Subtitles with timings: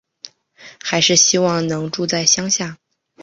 [0.83, 2.79] 还是希望能住在乡下